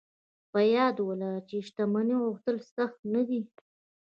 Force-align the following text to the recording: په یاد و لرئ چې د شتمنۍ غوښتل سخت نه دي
په 0.51 0.59
یاد 0.75 0.95
و 1.01 1.07
لرئ 1.19 1.41
چې 1.49 1.57
د 1.61 1.65
شتمنۍ 1.67 2.15
غوښتل 2.25 2.57
سخت 2.75 2.99
نه 3.13 3.21
دي 3.27 3.41